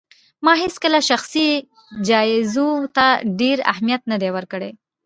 ما 0.45 0.53
هيڅکله 0.63 0.99
شخصي 1.09 1.47
جايزو 2.07 2.67
ته 2.95 3.05
ډېر 3.39 3.57
اهمیت 3.71 4.01
نه 4.11 4.17
دی 4.21 4.29
ورکړی 4.35 4.71